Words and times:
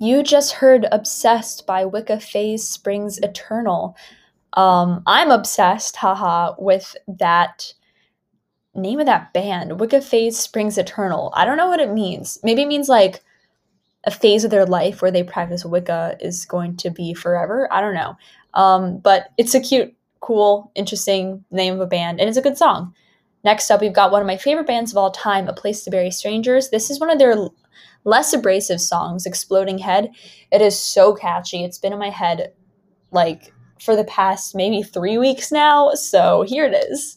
You 0.00 0.22
just 0.22 0.52
heard 0.52 0.86
Obsessed 0.92 1.66
by 1.66 1.84
Wicca 1.84 2.20
Phase 2.20 2.66
Springs 2.66 3.18
Eternal. 3.18 3.96
Um, 4.52 5.02
I'm 5.06 5.32
obsessed, 5.32 5.96
haha, 5.96 6.54
with 6.56 6.96
that 7.08 7.74
name 8.76 9.00
of 9.00 9.06
that 9.06 9.32
band, 9.32 9.80
Wicca 9.80 10.00
Phase 10.00 10.38
Springs 10.38 10.78
Eternal. 10.78 11.32
I 11.34 11.44
don't 11.44 11.56
know 11.56 11.68
what 11.68 11.80
it 11.80 11.92
means. 11.92 12.38
Maybe 12.44 12.62
it 12.62 12.68
means 12.68 12.88
like 12.88 13.24
a 14.04 14.12
phase 14.12 14.44
of 14.44 14.52
their 14.52 14.66
life 14.66 15.02
where 15.02 15.10
they 15.10 15.24
practice 15.24 15.64
Wicca 15.64 16.16
is 16.20 16.44
going 16.44 16.76
to 16.76 16.90
be 16.90 17.12
forever. 17.12 17.68
I 17.72 17.80
don't 17.80 17.94
know. 17.94 18.16
Um, 18.54 18.98
but 18.98 19.30
it's 19.36 19.56
a 19.56 19.60
cute, 19.60 19.92
cool, 20.20 20.70
interesting 20.76 21.44
name 21.50 21.74
of 21.74 21.80
a 21.80 21.86
band, 21.86 22.20
and 22.20 22.28
it's 22.28 22.38
a 22.38 22.42
good 22.42 22.56
song. 22.56 22.94
Next 23.48 23.70
up, 23.70 23.80
we've 23.80 23.94
got 23.94 24.12
one 24.12 24.20
of 24.20 24.26
my 24.26 24.36
favorite 24.36 24.66
bands 24.66 24.90
of 24.90 24.98
all 24.98 25.10
time, 25.10 25.48
A 25.48 25.54
Place 25.54 25.82
to 25.84 25.90
Bury 25.90 26.10
Strangers. 26.10 26.68
This 26.68 26.90
is 26.90 27.00
one 27.00 27.08
of 27.08 27.18
their 27.18 27.34
less 28.04 28.34
abrasive 28.34 28.78
songs, 28.78 29.24
Exploding 29.24 29.78
Head. 29.78 30.10
It 30.52 30.60
is 30.60 30.78
so 30.78 31.14
catchy. 31.14 31.64
It's 31.64 31.78
been 31.78 31.94
in 31.94 31.98
my 31.98 32.10
head 32.10 32.52
like 33.10 33.54
for 33.80 33.96
the 33.96 34.04
past 34.04 34.54
maybe 34.54 34.82
three 34.82 35.16
weeks 35.16 35.50
now. 35.50 35.94
So 35.94 36.42
here 36.42 36.66
it 36.66 36.74
is. 36.90 37.16